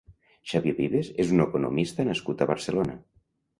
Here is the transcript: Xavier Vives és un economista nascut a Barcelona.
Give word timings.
Xavier 0.51 0.73
Vives 0.79 1.11
és 1.25 1.35
un 1.35 1.45
economista 1.45 2.07
nascut 2.11 2.43
a 2.47 2.51
Barcelona. 2.55 3.01